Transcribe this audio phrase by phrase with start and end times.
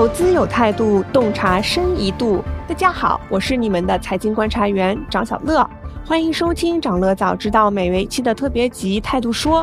[0.00, 2.42] 投资有态度，洞察深一度。
[2.66, 5.68] 大家好，我是你们的财经观察员张小乐，
[6.06, 9.62] 欢迎收听长乐早知道每月一期的特别集《态度说》。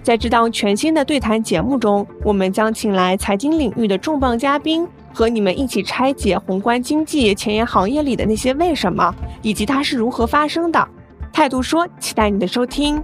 [0.00, 9.12] 在这档全新的对谈节目中，我们将请来财经领域的重磅嘉宾，和你们一起拆解宏观经济前沿行业里的那些为什么，
[9.42, 10.88] 以及它是如何发生的。
[11.32, 13.02] 态度说，期待你的收听。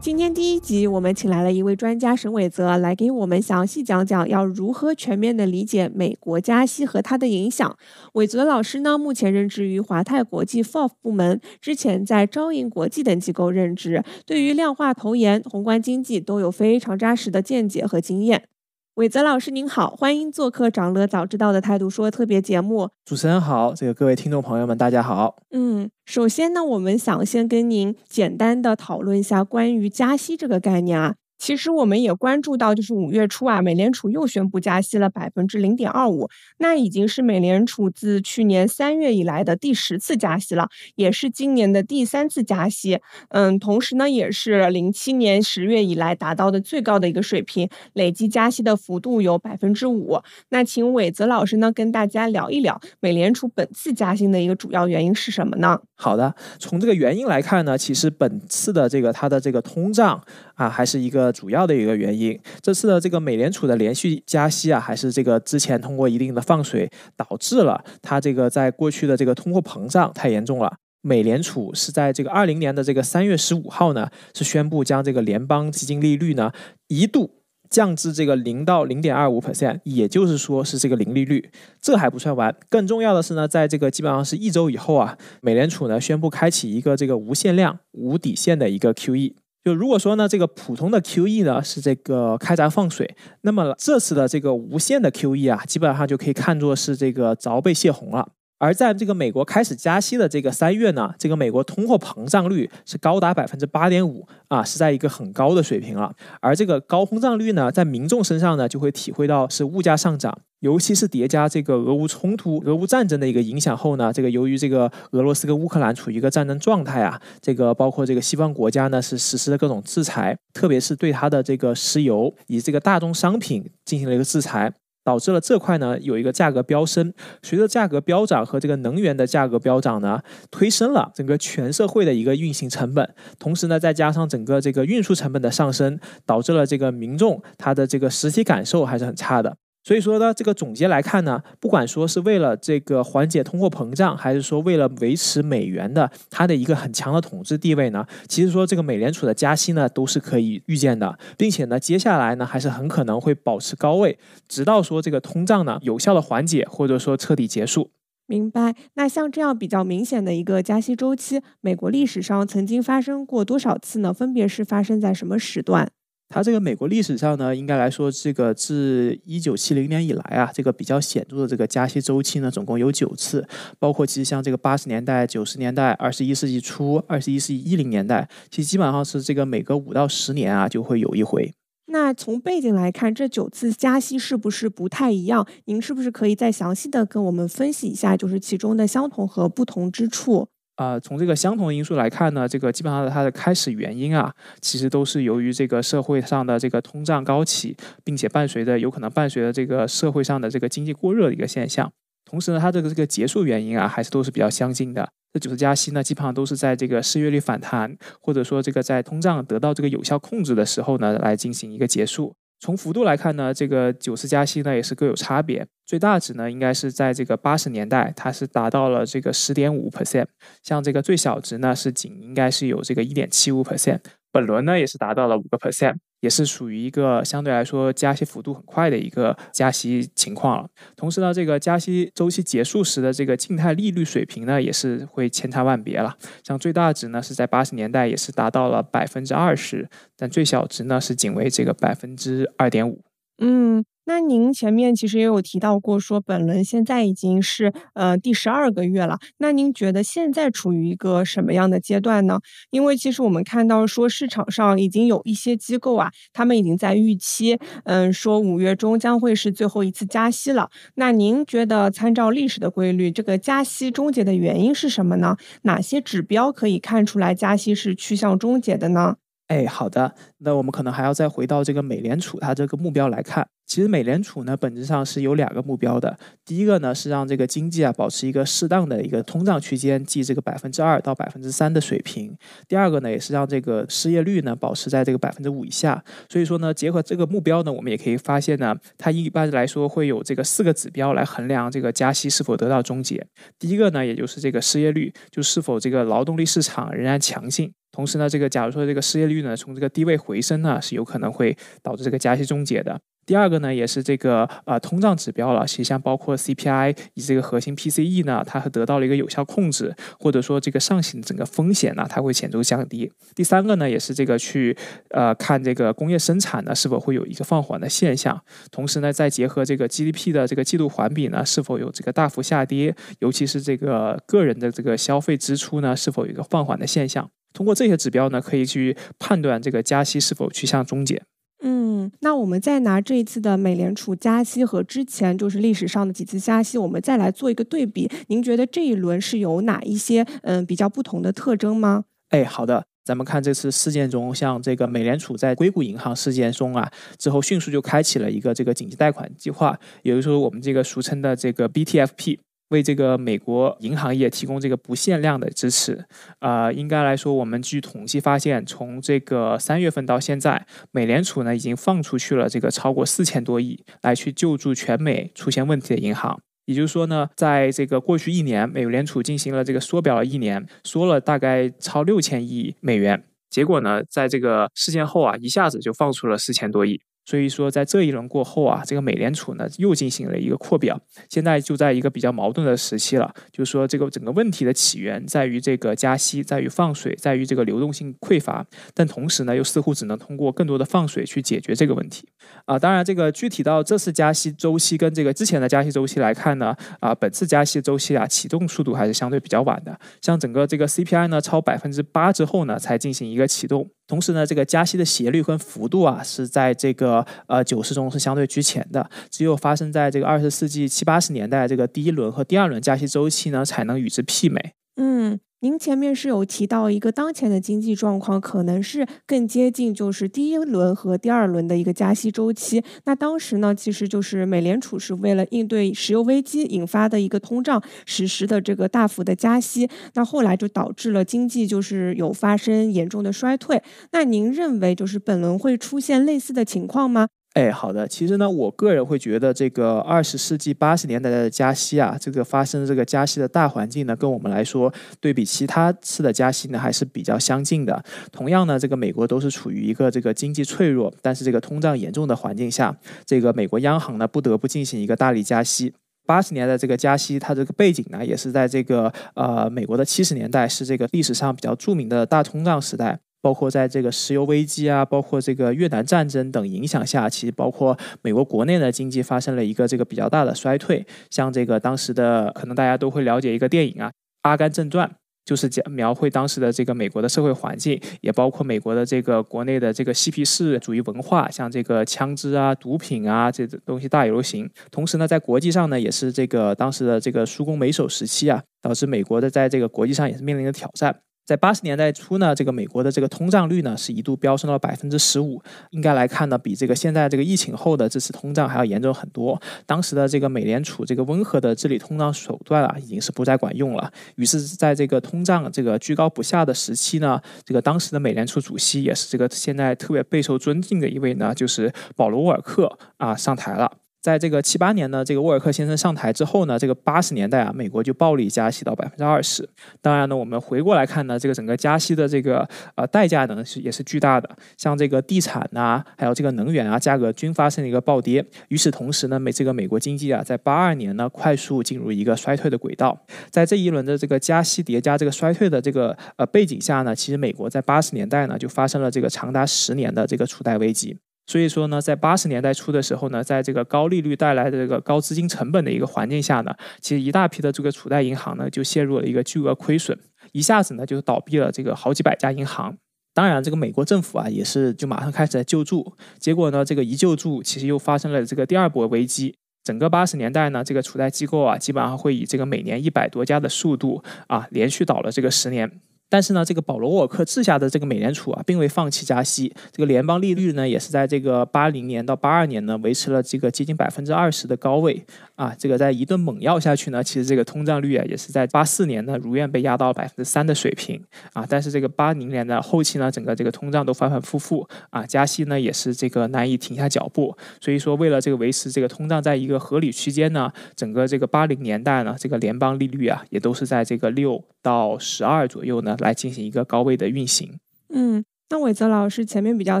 [0.04, 7.74] 今天第一集，我们请来了一位专家沈伟泽，来给我们详细讲讲要如何全面的理解美国加息和它的影响。
[8.12, 18.48] 伟泽老师呢，目前任职于华泰国际 FOF 部门，之前在招银国际等机构任职，对于量化投研、宏观经济都有非常扎实的见解和经验。
[18.94, 22.90] 伟泽老师您好，欢迎做客长乐早知道的态度说特别节目。
[23.04, 25.34] 主持人好，这个各位听众朋友们大家好。
[25.50, 31.16] 嗯，首先呢，我们想先跟您简单的讨论一下关于加息这个概念啊。
[31.44, 36.26] 其实我们也关注到，就是五月初啊，美联储又宣布加息了百分之零点二五，
[36.56, 42.98] 那已经是美联储自去年三月以来的第十次加息了，也是今年的第三次加息。
[43.28, 50.22] 嗯，同时呢，也是零七年十月以来达到的最高的一个水平，累计加息的幅度有百分之五。
[50.48, 55.78] 那请伟泽老师呢，跟大家聊一聊美联储本次加息的一个主要原因是什么呢？
[55.96, 61.33] 好的，从这个原因来看呢，其实本次的这个它的这个通胀啊，还是一个。
[61.34, 70.76] 主要的一个原因，这次的这个美联储的连续加息啊，还是这个之前通过一定的放水，导致了它这个在过去的这个通货膨胀太严重了。
[71.02, 76.50] 美联储是在这个二零年的这个三月十五号呢，是宣布将这个联邦基金利率呢
[76.88, 81.50] 一度降至这个零到零点二五 percent，也就是说是这个零利率。
[81.78, 89.34] 这还不算完，更重要的是呢，在这个基本上是一周以后啊，美联储呢宣布开启一个这个无限量、无底线的一个 QE。
[89.64, 98.28] 就如果说呢，这个普通的 QE 呢是这个开闸放水，那么这次的这个无限的 QE 啊，基本上就可以看作是这个凿背泄洪了。
[98.64, 106.10] 而在这个美国开始加息的这个三月呢，这个美国通货膨胀率是高达百分之八点五啊，是在一个很高的水平了。
[106.40, 124.72] 而这个高通胀率呢，在民众身上呢，就会体会到是物价上涨，尤其是叠加这个俄乌冲突、俄乌战争的一个影响后呢，这个由于这个俄罗斯跟乌克兰处于一个战争状态啊，这个包括这个西方国家呢是实施了各种制裁，特别是对它的这个石油以及这个大宗商品进行了一个制裁。
[125.04, 130.20] 导致了这块呢有一个价格飙升，随着价格飙涨和这个能源的价格飙涨呢，
[130.50, 139.56] 推升了整个全社会的一个运行成本，同时呢再加上整个这个运输成本的上升，导致了这个民众他的这个实体感受还是很差的。
[139.84, 154.18] 所以说呢，这个总结来看呢，不管说是为了这个缓解通货膨胀，还是说为了维持美元的它的一个很强的统治地位呢，其实说这个美联储的加息呢都是可以预见的，并且呢，接下来呢还是很可能会保持高位，
[154.48, 157.90] 直到说这个通胀呢有效的缓解，或者说彻底结束。
[158.26, 158.74] 明白。
[158.94, 164.14] 那像这样比较明显的一个加息周期，美国历史上曾经发生过多少次呢？
[164.14, 165.90] 分别是发生在什么时段？
[166.28, 173.46] 它这个美国历史上呢，应该来说，这个自一九七零年以来啊，这个比较显著的这个加息周期呢，总共有九次，
[173.78, 181.52] 包括其实像这个八十年代、九十年代、二十一世纪初、二十一世纪一零年代，其实基本上是这个每隔五到十年啊，就会有一回。
[181.86, 185.46] 那从背景来看，这九次加息是不是不太一样？
[185.66, 190.48] 您是不是可以再详细的跟我们分析一下，就是其中的相同和不同之处？
[190.76, 201.92] 啊，从这个相同的因素来看呢，这个基本上它的开始原因啊，其实都是由于这个社会上的这个通胀高企，并且伴随着有可能伴随着这个社会上的这个经济过热的一个现象。
[202.24, 205.08] 同时呢，它这个这个结束原因啊，还是都是比较相近的。
[205.32, 212.34] 这九次加息呢，基本上都是在这个失业率反弹，或者说这个在通胀得到这个有效控制的时候呢，来进行一个结束。
[212.60, 215.66] 从幅度来看呢，这个九次加息呢也是各有差别。
[215.84, 220.26] 最大值呢应该是在这个八十年代，它是达到了这个十点五 percent。
[220.62, 224.00] 像这个最小值呢是仅应该是有这个一点七五 percent。
[224.34, 225.94] 本轮呢也是达到了五个 percent。
[226.20, 230.66] 也是属于一个相对来说加息幅度很快的一个加息情况了。
[230.96, 236.16] 同时呢，这个加息周期结束时的这个静态利率水平呢，也是会千差万别了。
[236.42, 239.86] 像最大值呢是在八十年代也是达到了百分之二十，
[240.16, 243.02] 但最小值呢是仅为这个百分之二点五。
[243.42, 243.84] 嗯。
[244.06, 249.18] 那您前面其实也有提到过，说本轮现在已经是呃第十二个月了。
[249.38, 252.40] 那您觉得现在处于一个什么样的阶段呢？
[252.70, 260.68] 因为其实我们看到说市场上已经有一些机构啊，他们已经在预期，嗯，说五月中将会是最后一次加息了。
[260.96, 265.36] 那您觉得参照历史的规律，这个加息终结的原因是什么呢？
[265.62, 269.16] 哪些指标可以看出来加息是趋向终结的呢？
[269.48, 273.48] 哎，好的，那我们可能还要再回到这个美联储它这个目标来看。
[273.66, 276.18] 其实美联储呢，本质上是有两个目标的。
[276.44, 282.36] 第一个呢，是让这个经济啊保持一个适当的一个通胀区间，即这个百分之二到百分之三的水平。
[282.68, 286.04] 第二个呢，也是让这个失业率呢保持在这个百分之五以下。
[286.28, 293.26] 所以说呢，结合这个目标呢，我们也可以发现呢，它一般来说会有这个四个指标来衡量这个加息是否得到终结。
[293.58, 297.72] 第一个呢，也就是这个失业率，就是否这个劳动力市场仍然强劲。
[297.90, 303.00] 同时呢，这个假如说这个失业率呢从这个低位回升呢，是有可能会导致这个加息终结的。
[303.26, 313.10] 第二个呢，也是这个呃通胀指标了，实际上包括 CPI 以及这个核心 PCE 呢，它得到了一个有效控制，或者说这个上行整个风险呢，它会显著降低。
[313.34, 314.76] 第三个呢，也是这个去
[315.10, 318.40] 呃看这个工业生产呢是否会有一个放缓的现象，
[318.70, 327.30] 同时呢，再结合这个 GDP 的这个季度环比呢是否有这个大幅下跌，尤其是这个个人的这个消费支出呢是否有一个放缓的现象。
[327.52, 331.22] 通过这些指标呢，可以去判断这个加息是否趋向终结。
[331.66, 338.06] 嗯，那我们再拿这一次的美联储加息和之前就是历史上的几次加息，我们再来做一个对比。
[338.28, 342.04] 您觉得这一轮是有哪一些嗯比较不同的特征吗？
[342.28, 352.38] 哎，好的，咱们看这次事件中，像这个美联储在硅谷银行事件中啊，之后迅速就开启了一个这个紧急贷款计划，也就是说我们这个俗称的这个 BTFP。
[352.68, 356.04] 为这个美国银行业提供这个不限量的支持，
[356.38, 366.40] 啊，应该来说，我们据统计发现，从这个三月份到现在，美联储呢已经放出去了这个超过四千多亿，来去救助全美出现问题的银行。
[366.66, 377.00] 也就是说呢，在这个过去一年，美联储进行了这个缩表了一年，缩了大概超六千亿美元，结果呢，在这个事件后啊，一下子就放出了四千多亿。
[377.24, 383.34] 所以说，在这一轮过后啊，这个美联储呢又进行了一个扩表，现在就在一个比较矛盾的时期了。
[383.50, 392.28] 就是说，这个整个问题的起源在于这个加息，在于放水，在于这个流动性匮乏，但同时呢，又似乎只能通过更多的放水去解决这个问题。
[392.66, 399.98] 啊，当然，这个具体到这次加息周期跟这个之前的加息周期来看呢，啊，本次加息周期啊启动速度还是相对比较晚的。
[400.20, 403.90] 像整个这个 CPI 呢超百分之八之后呢才进行一个启动。
[404.06, 409.08] 同时呢，这个加息的斜率跟幅度啊，是在这个呃九十中是相对居前的。
[409.30, 414.74] 只有发生在这个二十世纪七八十年代这个第一轮和第二轮加息周期呢，才能与之媲美。
[414.96, 415.40] 嗯。
[415.64, 422.84] 您前面是有提到一个当前的经济状况可能是更接近就是第一轮和第二轮的一个加息周期。
[423.06, 429.88] 那当时呢，其实就是美联储是为了应对石油危机引发的一个通胀实施的这个大幅的加息。
[430.12, 433.82] 那后来就导致了经济就是有发生严重的衰退。
[434.12, 437.28] 那您认为就是本轮会出现类似的情况吗？
[437.54, 438.08] 哎，好的。
[438.08, 448.04] 其实呢，我个人会觉得，这个二十世纪八十年代的加息啊，这个发生这个加息的大环境呢，跟我们来说，对比其他次的加息呢，还是比较相近的。
[448.32, 455.94] 同样呢，这个美国都是处于一个这个经济脆弱，但是这个通胀严重的环境下，这个美国央行呢，不得不进行一个大力加息。
[456.26, 463.20] 八十年代这个加息，它这个背景呢，也是在这个呃美国的七十年代，是这个历史上比较著名的大通胀时代。
[463.44, 471.06] 包括在这个石油危机啊，包括这个越南战争等影响下，其实包括美国国内的经济发生了一个这个比较大的衰退。
[471.28, 474.08] 像这个当时的，可能大家都会了解一个电影啊，
[474.44, 475.06] 《阿甘正传》，
[475.44, 484.66] 就是讲描绘当时的这个美国的社会环境，也包括美国的这个国内的这个嬉皮士主义文化，像这个枪支啊、毒品啊这东西大流行。
[484.90, 491.14] 同时呢，在国际上呢，也是这个当时的这个叔公美守时期啊，导致美国的在这个国际上也是面临着挑战。
[491.44, 499.60] 在八十年代初呢，这个美国的这个通胀率呢是一度飙升到百分之十五，应该来看呢，比这个现在这个疫情后的这次通胀还要严重很多。
[499.84, 504.10] 当时的这个美联储这个温和的治理通胀手段啊，已经是不再管用了。
[504.36, 513.90] 于是，在这个通胀这个居高不下的时期呢，这个当时的美联储主席也是这个现在特别备受尊敬的一位呢，就是保罗沃尔克啊上台了。
[514.24, 519.68] 在这个七八年呢，这个沃尔克先生上台之后呢，这个八十年代啊，美国就暴力加息到百分之二十。
[520.00, 528.42] 当然呢，我们回过来看呢，这个整个加息的这个呃代价呢是也是巨大的，像这个地产呐，还有这个能源啊价格均发生了一个暴跌。
[528.68, 533.26] 与此同时呢，美这个美国经济啊，在八二年呢快速进入一个衰退的轨道。
[533.50, 541.18] 在这一轮的这个加息叠加这个衰退的这个呃背景下呢，其实美国在八十年代呢就发生了这个长达十年的这个储贷危机。
[541.46, 550.18] 所以说呢，在八十年代初的时候呢，在这个高利率带来的这个高资金成本的一个环境下呢，其实一大批的这个储贷银行呢就陷入了一个巨额亏损，
[550.52, 552.96] 一下子呢就倒闭了这个好几百家银行。
[553.34, 559.54] 当然，这个美国政府啊也是就马上开始在救助，结果呢，这个一救助，其实又发生了这个第二波危机。
[559.82, 566.00] 整个八十年代呢，这个储贷机构啊，基本上会以这个每年一百多家的速度啊，连续倒了这个十年。
[566.34, 575.24] 但是呢，这个保罗沃尔克治下的这个美联储啊，并未放弃加息，这个联邦利率呢，也是在这个八零年到八二年呢，维持了这个接近百分之二十的高位
[575.54, 575.72] 啊。
[575.78, 581.22] 这个在一顿猛药下去呢，其实这个通胀率啊，也是在八四年呢，如愿被压到百分之三的水平
[581.52, 581.64] 啊。
[581.68, 587.56] 但是这个八零年的后期呢，整个这个通胀都反反复复啊，加息呢也是这个难以停下脚步。
[587.80, 596.16] 所以说，为了这个维持这个通胀在一个合理区间呢，整个这个八零年代呢，这个联邦利率啊，也都是在这个六到十二左右呢。
[596.24, 597.78] 来进行一个高位的运行。
[598.08, 600.00] 嗯，那伟泽老师前面比较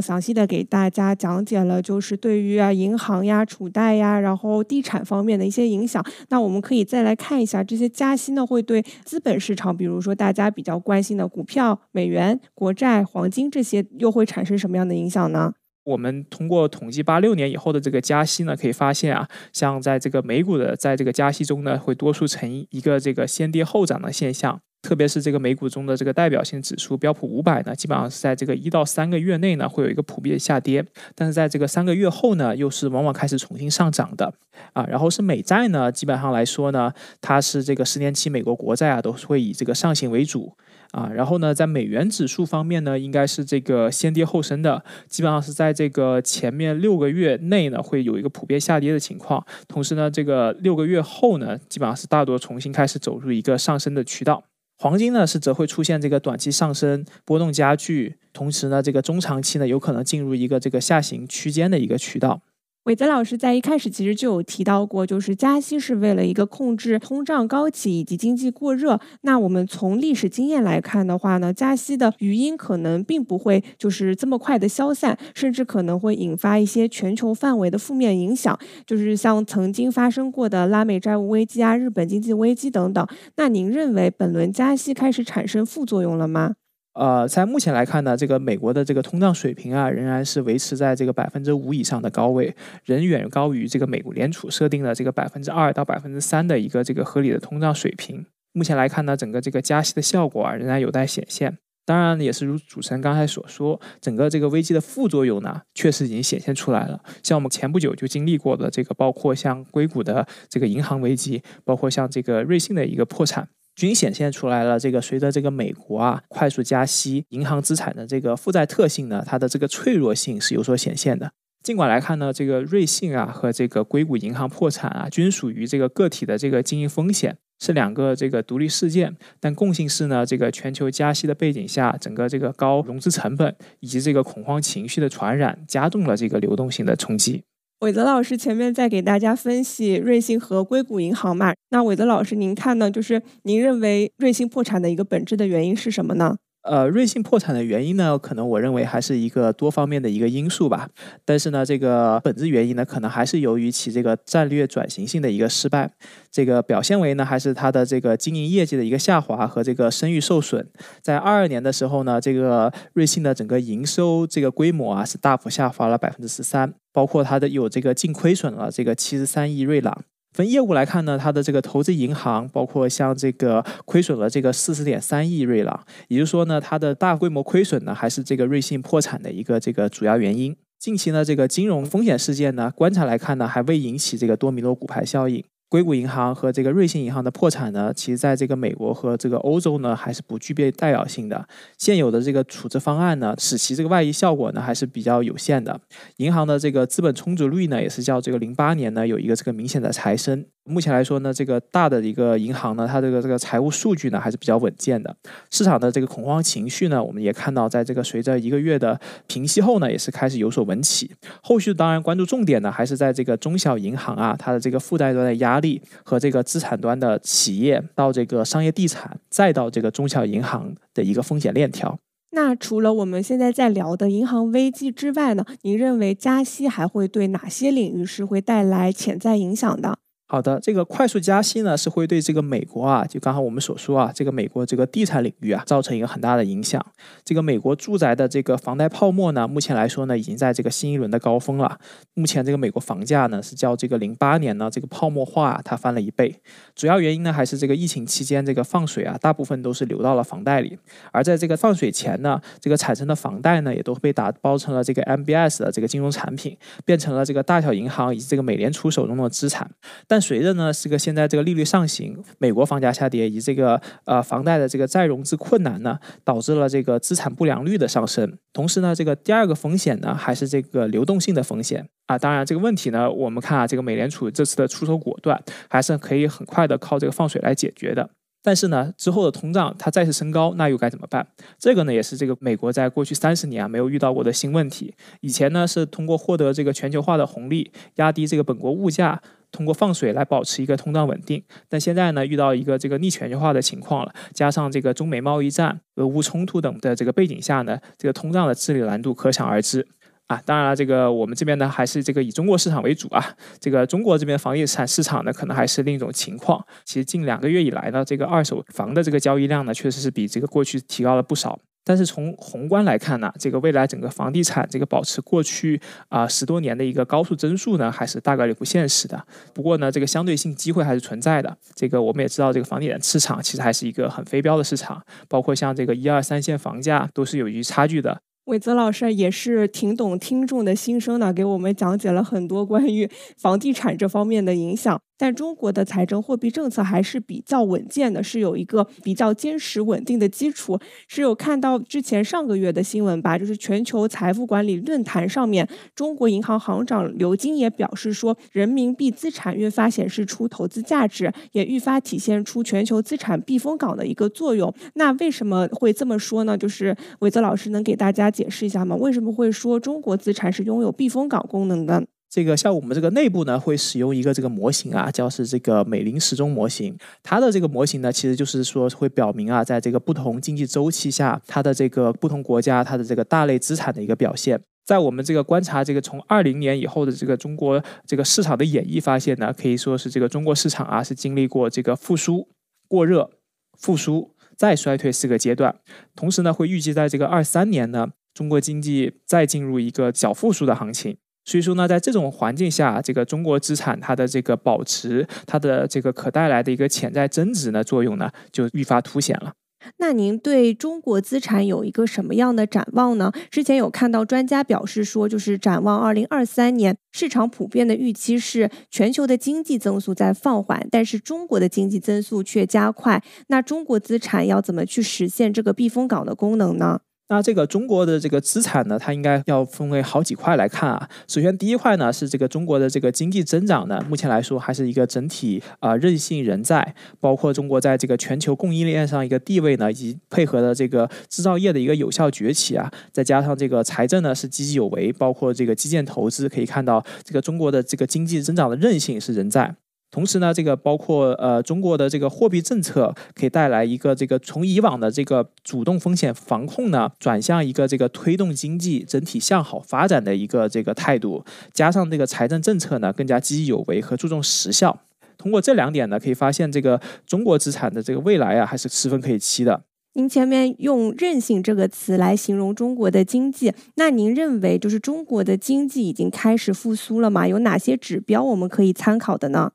[0.00, 6.04] 详细的给大家讲解了，就是对于啊银行呀、储贷呀，然后地产方面的一些影响。
[6.30, 15.52] 那我们可以再来看一下这些加息呢，会对资本市场，比如说大家比较关心的股票、美元、国债、黄金这些，又会产生什么样的影响呢？
[15.84, 24.60] 我们通过统计八六年以后的这个加息呢，可以发现啊，像在这个美股的在这个加息中呢，会多数呈一个这个先跌后涨的现象。
[24.84, 34.34] 特别是这个美股中的这个代表性指数标普五百呢，基本上是在这个一到三个月内呢会有一个普遍下跌，但是在这个三个月后呢，又是往往开始重新上涨的
[34.74, 34.84] 啊。
[34.86, 40.52] 然后是美债呢，基本上来说呢，它是这个十年期美国国债啊，都是会以这个上行为主
[40.90, 41.08] 啊。
[41.14, 54.44] 然后呢，在美元指数方面呢，应该是这个先跌后升的，基本上是在这个前面六个月内呢会有一个普遍下跌的情况，同时呢，这个六个月后呢，基本上是大多重新开始走入一个上升的渠道。
[54.76, 62.42] 黄金呢是则会出现这个短期上升波动加剧，同时呢这个中长期呢有可能进入一个这个下行区间的一个渠道。
[62.84, 69.00] 韦泽老师在一开始其实就有提到过，就是加息是为了一个控制通胀高企以及经济过热。
[69.22, 83.06] 那我们从历史经验来看的话呢，加息的余音可能并不会就是这么快的消散，甚至可能会引发一些全球范围的负面影响，就是像曾经发生过的拉美债务危机啊、日本经济危机等等。
[83.36, 86.56] 那您认为本轮加息开始产生副作用了吗？
[86.94, 98.24] 呃，在目前来看呢，这个美国的这个通胀水平啊，仍然是维持在这个百分之五以上的高位，仍远高于这个美国联储设定的这个百分之二到百分之三的一个这个合理的通胀水平。
[98.52, 101.58] 目前来看呢，整个这个加息的效果啊，仍然有待显现。
[101.84, 107.02] 当然，也是如主持人刚才所说，整个这个危机的副作用呢，确实已经显现出来了。
[107.22, 113.48] 像我们前不久就经历过的这个，包括像硅谷的这个银行危机，包括像这个瑞信的一个破产。
[113.74, 114.78] 均显现出来了。
[114.78, 121.32] 这个随着这个美国啊快速加息，银行资产的这个负债特性呢，它的这个脆弱性是有所显现的。
[121.62, 129.16] 尽管来看呢，这个瑞信啊和这个硅谷银行破产啊，均属于这个个体的这个经营风险，是两个这个独立事件。
[129.40, 137.44] 但共性是呢，这个全球加息的背景下，整个这个高融资成本以及这个恐慌情绪的传染，加重了这个流动性的冲击。
[137.84, 142.90] 韦泽老师前面在给大家分析瑞幸和硅谷银行嘛，那韦泽老师您看呢？
[142.90, 146.34] 就是您认为瑞幸破产的一个本质的原因是什么呢？
[146.64, 150.88] 呃，瑞信破产的原因呢，可能我认为还是一个多方面的一个因素吧。
[151.24, 155.90] 但是呢，这个本质原因呢，可能还是由于其这个战略转型性的一个失败。
[156.30, 160.66] 这个表现为呢，还是它的这个经营业绩的一个下滑和这个声誉受损。
[161.02, 170.02] 在二二年的时候呢，这个瑞信的整个营收这个规模啊，是大幅下滑了百分之十三，包括它的有这个净亏损了这个七十三亿瑞郎。
[170.34, 180.56] 分业务来看呢，它的这个投资银行包括像这个亏损了这个四十点三亿瑞郎，也就是说呢，它的大规模亏损呢，还是这个瑞信破产的一个这个主要原因。
[180.80, 185.42] 近期呢，这个金融风险事件呢，观察来看呢，还未引起这个多米诺骨牌效应。
[185.74, 191.48] 硅谷银行和这个瑞信银行的破产呢，其实在这个美国和这个欧洲呢，还是不具备代表性的。
[191.76, 195.80] 现有的这个处置方案呢，使其这个外溢效果呢，还是比较有限的。
[196.18, 200.46] 银行的这个资本充足率呢，也是较这个零八年呢，有一个这个明显的抬升。
[200.66, 205.14] 目前来说呢，这个大的一个银行呢，它这个这个财务数据呢还是比较稳健的。
[205.50, 211.10] 市场的这个恐慌情绪呢，我们也看到，在这个随着一个月的平息后呢，也是开始有所稳起。
[211.42, 221.98] 后续当然关注重点呢，还是在这个中小银行啊，它的这个负债端的压力和这个资产端的企业到这个商业地产，再到这个中小银行的一个风险链条。
[222.30, 229.98] 那除了我们现在在聊的银行危机之外呢，您认为加息还会对哪些领域是会带来潜在影响的？
[230.26, 236.84] 好的，这个快速加息呢，是会对这个美国啊，就刚刚我们所说啊，这个美国这个地产领域啊，造成一个很大的影响。
[237.22, 241.78] 这个美国住宅的这个房贷泡沫呢，目前来说呢，已经在这个新一轮的高峰了。
[242.14, 246.40] 目前这个美国房价呢，是较这个零八年呢这个泡沫化它翻了一倍。
[246.74, 250.78] 主要原因呢，还是这个疫情期间这个放水啊，大部分都是流到了房贷里。
[251.12, 259.70] 而在这个放水前呢，这个产生的房贷呢，也都被打包成了这个 MBS 的这个金融产品，变成了这个大小银行以及这个美联储手中的资产。
[260.14, 268.38] 但随着呢，这个现在这个利率上行，美国房价下跌，以这个呃房贷的这个再融资困难呢，导致了这个资产不良率的上升。
[268.52, 272.16] 同时呢，这个第二个风险呢，还是这个流动性的风险啊。
[272.16, 278.10] 当然，这个问题呢，我们看啊，这个美联储这次的出手果断，还是可以很快的靠这个放水来解决的。
[278.40, 281.26] 但是呢，之后的通胀它再次升高，那又该怎么办？
[281.58, 284.94] 这个呢，也是这个美国在过去三十年啊没有遇到过的新问题。
[285.22, 289.20] 以前呢，是通过获得这个全球化的红利，压低这个本国物价。
[289.54, 299.86] 通过放水来保持一个通胀稳定，但现在呢遇到一个这个逆全球化的情况了，加上这个中美贸易战、俄乌冲突等的这个背景下呢，这个通胀的治理难度可想而知
[300.26, 300.42] 啊。
[300.44, 303.36] 当然了，这个我们这边呢还是这个以中国市场为主啊。
[303.60, 306.66] 这个中国这边房地产市场呢可能还是另一种情况。
[306.84, 311.60] 其实近两个月以来呢，这个二手房的这个交易量呢确实是比这个过去提高了不少。
[311.84, 319.22] 但是从宏观来看呢，这个未来整个房地产这个保持过去啊十多年的一个高速增速呢，还是大概率不现实的。
[319.52, 321.56] 不过呢，这个相对性机会还是存在的。
[321.74, 328.20] 这个我们也知道，这个房地产市场其实还是一个很非标的市场，包括像这个一二三线房价都是有一差距的。
[328.46, 335.00] 伟泽老师也是挺懂听众的心声的，给我们讲解了很多关于房地产这方面的影响。
[335.16, 340.78] 但中国的财政货币政策还是比较稳健的，是有一个比较坚实稳定的基础。
[341.08, 343.38] 是有看到之前上个月的新闻吧？
[343.38, 354.72] 就是全球财富管理论坛上面，中国银行行长刘金也表示说，人民币资产越发显示出投资价值，也愈发体现出全球资产避风港的一个作用。
[354.94, 356.58] 那为什么会这么说呢？
[356.58, 358.96] 就是韦泽老师能给大家解释一下吗？
[358.96, 362.04] 为什么会说中国资产是拥有避风港功能的？
[362.34, 366.98] 这个像我们这个内部呢，会使用一个这个模型啊，叫是这个美林时钟模型。
[367.22, 374.60] 它的这个模型呢，其实就是说会表明啊，在这个不同经济周期下，它的这个不同国家它的这个大类资产的一个表现。
[374.84, 382.48] 在我们这个观察这个从二零年以后的这个中国这个市场的演绎发现呢，可以说是这个中国市场啊是经历过这个复苏、
[382.88, 383.30] 过热、
[383.78, 385.76] 复苏再衰退四个阶段。
[386.16, 391.16] 同时呢，会预计在这个二三年呢，中国经济再进入一个小复苏的行情。
[391.44, 399.52] 所以说呢，在这种环境下，这个中国资产它的这个保值，它的这个可带来的一个潜在增值呢作用呢，就愈发凸显了。
[399.98, 403.30] 那您对中国资产有一个什么样的展望呢？
[403.50, 413.22] 之前有看到专家表示说，就是展望二零二三年，市场普遍的预期是全球的经济增速在放缓，但是中国的经济增速却加快。
[413.48, 417.00] 那中国资产要怎么去实现这个避风港的功能呢？
[417.28, 421.08] 那这个中国的这个资产呢，它应该要分为好几块来看啊。
[421.26, 439.74] 首先，第一块呢是这个中国的这个经济增长呢，目前来说还是一个整体啊韧性仍在，包括中国在这个全球供应链上一个地位呢，以及配合的这个制造业的一个有效崛起啊，再加上这个财政呢是积极有为，包括这个基建投资，可以看到这个中国的这个经济增长的韧性是仍在。
[440.14, 454.96] 同时呢，这个包括呃中国的这个货币政策可以带来一个这个从以往的这个主动风险防控呢，转向一个这个推动经济整体向好发展的一个这个态度，加上这个财政政策呢更加积极有为和注重实效。
[455.36, 459.82] 通过这两点呢，可以发现这个中国资产的这个未来啊还是十分可以期的。
[460.12, 467.48] 您前面用韧性这个词来形容中国的经济，那您认为就是中国的经济已经开始复苏了吗？
[467.48, 469.72] 有哪些指标我们可以参考的呢？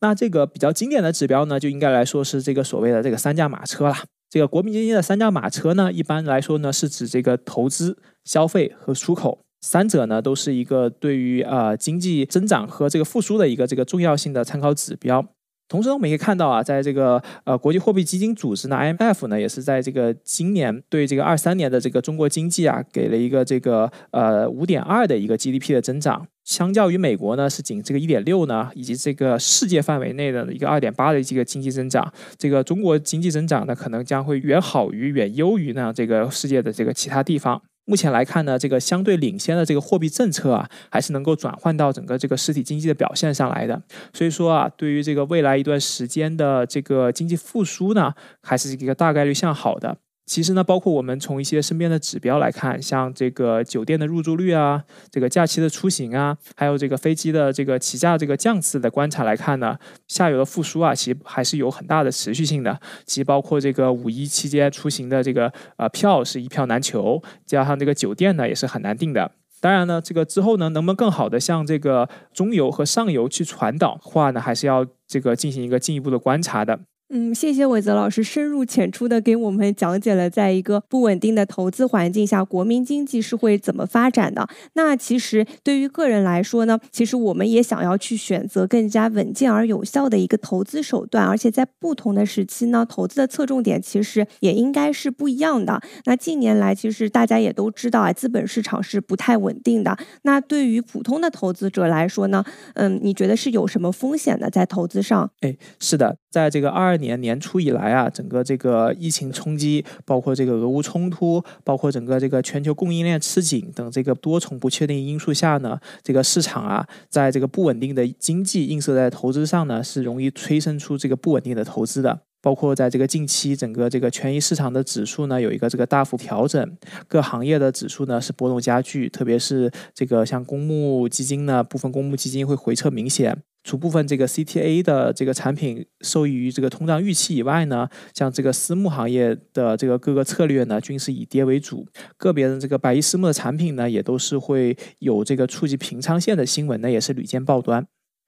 [0.00, 3.94] 那这个比较经典的指标呢，就应该来说是这个所谓的这个三驾马车了。
[4.28, 15.24] 这个国民经济的三驾马车呢，一般来说呢是指这个投资、消费和出口三者呢都是一个对于呃经济增长和这个复苏的一个这个重要性的参考指标。
[15.68, 37.60] 同时，我们可以看到啊，在这个呃国际货币基金组织呢 （IMF） 呢，也是在这个今年对这个二三年的这个中国经济啊，给了一个这个呃五点二的一个 GDP 的增长，相较于美国呢是仅这个一点六呢，以及这个世界范围内的一个二点八的这个经济增长，这个中国经济增长呢可能将会远好于、远优于呢这个世界的这个其他地方。
[37.84, 43.82] 目前来看呢，这个相对领先的这个货币政策啊，还是能够转换到整个这个实体经济的表现上来的。
[44.12, 49.98] 所以说啊，对于这个未来一段时间的这个经济复苏呢，还是一个大概率向好的。
[50.26, 62.80] 其实呢，包括我们从一些身边的指标来看，像这个酒店的入住率啊，这个假期的出行啊，还有这个飞机的这个起价这个降次的观察来看呢，下游的复苏啊，其实还是有很大的持续性的。
[63.04, 69.30] 其实包括这个五一期间出行的这个呃票是一票难求，加上这个酒店呢也是很难订的。
[69.60, 76.80] 当然呢，这个之后呢，能不能更好的向这个中游和上游去传导话呢，还是要这个进行一个进一步的观察的。
[77.08, 84.48] 嗯，谢谢伟泽老师深入浅出的给我们讲解了，在一个不稳定的投资环境下，国民经济是会怎么发展的。
[84.72, 95.80] 那其实对于个人来说呢，其实我们也想要去选择更加稳健而有效的一个投资手段，而且在不同的时期呢，投资的侧重点其实也应该是不一样的。
[96.06, 99.96] 那近年来，其实大家也都知道啊，资本市场是不太稳定的。
[100.22, 105.30] 那对于普通的投资者来说呢，嗯，你觉得是有什么风险的在投资上？
[105.42, 122.20] 哎，是的，在这个二二年年初以来啊，整个这个疫情冲击，包括这个俄乌冲突，包括整个这个全球供应链吃紧等这个多重不确定因素下呢，这个市场啊，在这个不稳定的经济映射在投资上呢，是容易催生出这个不稳定的投资的。
[122.42, 126.76] 包括在这个近期，整个这个权益市场的指数呢，有一个这个大幅调整，
[127.08, 133.38] 各行业的指数呢是波动加剧，特别是这个像公募基金呢，部分公募基金会回撤明显。
[133.66, 141.84] 除部分这个 CTA 的这个产品受益于这个通胀预期以外呢，像这个私募行业的这个各个策略呢，均是以跌为主。
[142.16, 147.84] 个别的这个百亿私募的产品呢，也都是会有这个触及平仓线的新闻呢，也是屡见报端。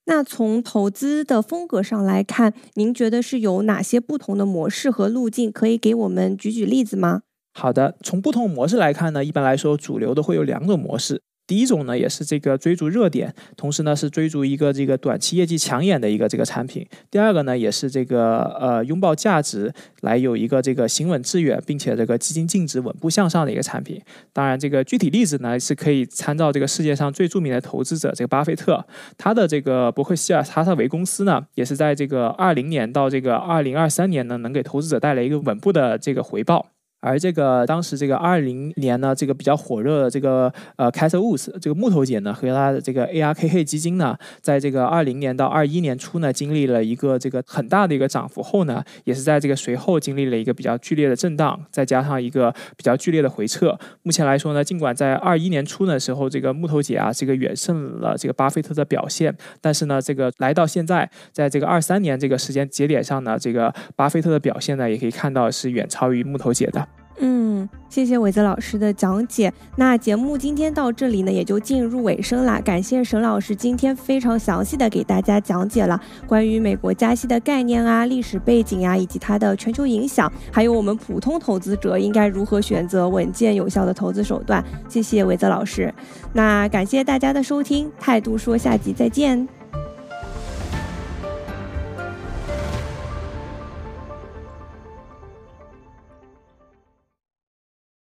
[0.06, 5.52] 那从投资的风格上来看，您觉得是有哪些不同的模式和路径？
[5.52, 7.22] 可以给我们举举例子吗？
[7.52, 11.22] 好的，从不同模式来看呢，一般来说，主流的会有两种模式。
[11.48, 16.86] 第一种呢，也是这个追逐热点，同时呢是追逐一个这个短期业绩抢眼的一个这个产品。
[17.10, 23.98] 第二个呢，也是这个呃拥抱价值，来有一个这个行稳致远，并且这个基金净值稳步向上的一个产品。
[24.34, 28.84] 当然，这个具体例子呢是可以参照这个世界上最著名的投资者这个巴菲特，
[29.16, 36.66] 他的这个伯克希尔哈撒韦公司呢，也是在这个二零年到这个二零二三年呢，能给投资者带来一个稳步的这个回报。
[37.00, 53.78] 而这个当时这个二零年呢，这个比较火热的这个呃 c a s t l Woods 这个木头姐呢和他的这个 ARKK 基金呢，在这个二零年到二一年初呢，经历了一个这个很大的一个涨幅后呢，也是在这个随后经历了一个比较剧烈的震荡，再加上一个比较剧烈的回撤。
[54.02, 66.88] 目前来说呢，尽管在二一年初的时候，这个木头姐啊这个远胜了这个巴菲特的表现，但是呢，这个来到现在，在这个二三年这个时间节点上呢，这个巴菲特的表现呢，也可以看到是远超于木头姐的。
[67.20, 69.52] 嗯，谢谢伟泽老师的讲解。
[69.76, 72.60] 那节目今天到这里呢，也就进入尾声啦。
[72.60, 84.64] 感谢沈老师今天非常详细的给大家讲解了关于美国加息的概念啊、历史背景啊，以及它的全球影响，还有我们普通投资者应该如何选择稳健有效的投资手段。
[84.88, 85.92] 谢谢伟泽老师。
[86.32, 89.57] 那感谢大家的收听，态度说下集再见。